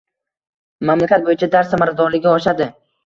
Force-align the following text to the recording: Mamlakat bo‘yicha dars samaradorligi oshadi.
Mamlakat 0.89 1.27
bo‘yicha 1.27 1.49
dars 1.57 1.69
samaradorligi 1.75 2.33
oshadi. 2.37 2.69